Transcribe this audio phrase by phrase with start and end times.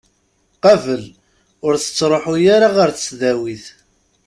[0.63, 1.03] Qabel,
[1.65, 3.65] ur tettruḥu ara ɣer tesdawit.